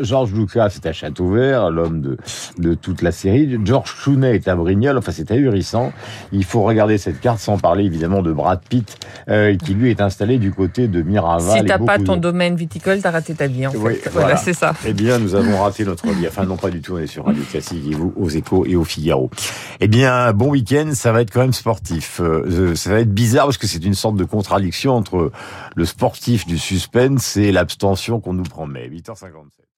George 0.00 0.32
Lucas 0.32 0.68
est 0.74 0.86
à 0.86 0.92
Châteauvert, 0.92 1.70
l'homme 1.70 2.00
de, 2.00 2.16
de 2.58 2.74
toute 2.74 3.02
la 3.02 3.12
série. 3.12 3.58
George 3.64 3.94
Clooney 4.02 4.34
est 4.36 4.48
à 4.48 4.56
Brignoles. 4.56 4.96
Enfin, 4.96 5.12
c'est 5.12 5.30
ahurissant. 5.30 5.92
Il 6.32 6.44
faut 6.44 6.62
regarder 6.62 6.98
cette 6.98 7.20
carte 7.20 7.40
sans 7.40 7.58
parler 7.58 7.84
évidemment 7.84 8.22
de 8.22 8.32
Brad 8.32 8.60
Pitt, 8.68 8.96
euh, 9.28 9.56
qui 9.56 9.74
lui 9.74 9.90
est 9.90 10.00
installé 10.00 10.38
du 10.38 10.52
côté 10.52 10.88
de 10.88 11.02
Miraval. 11.02 11.58
si 11.58 11.64
t'as 11.64 11.78
pas 11.78 11.98
ton 11.98 12.16
domaine 12.16 12.56
viticole, 12.56 13.00
t'as 13.02 13.10
raté 13.10 13.34
ta 13.34 13.46
vie. 13.46 13.66
En 13.66 13.72
fait. 13.72 13.78
Oui, 13.78 13.94
voilà, 14.10 14.20
voilà. 14.20 14.36
c'est 14.36 14.54
ça. 14.54 14.72
eh 14.86 14.92
bien, 14.92 15.18
nous 15.18 15.34
avons 15.42 15.62
raté 15.62 15.84
notre 15.84 16.06
vie. 16.08 16.26
Enfin, 16.26 16.44
non, 16.44 16.56
pas 16.56 16.70
du 16.70 16.80
tout. 16.80 16.94
On 16.94 16.98
est 16.98 17.06
sur 17.06 17.24
Radio 17.24 17.42
Classique 17.44 17.84
et 17.90 17.94
vous, 17.94 18.12
aux 18.16 18.28
échos 18.28 18.64
et 18.66 18.76
au 18.76 18.84
Figaro. 18.84 19.30
Eh 19.80 19.88
bien, 19.88 20.32
bon 20.32 20.50
week-end. 20.50 20.90
Ça 20.94 21.12
va 21.12 21.22
être 21.22 21.30
quand 21.30 21.40
même 21.40 21.52
sportif. 21.52 22.20
Euh, 22.20 22.74
ça 22.74 22.90
va 22.90 23.00
être 23.00 23.12
bizarre 23.12 23.46
parce 23.46 23.58
que 23.58 23.66
c'est 23.66 23.84
une 23.84 23.94
sorte 23.94 24.16
de 24.16 24.24
contradiction 24.24 24.94
entre 24.94 25.32
le 25.74 25.84
sportif 25.84 26.46
du 26.46 26.58
suspense 26.58 27.36
et 27.36 27.52
l'abstention 27.52 28.20
qu'on 28.20 28.34
nous 28.34 28.42
promet. 28.44 28.88
8h57. 28.88 29.71